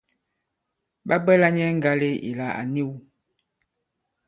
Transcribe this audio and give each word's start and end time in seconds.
Ɓa 1.07 1.15
bwɛla 1.23 1.47
nyɛ 1.55 1.65
ŋgale 1.77 2.09
ìla 2.29 2.47
à 2.59 2.61
niw. 2.73 2.91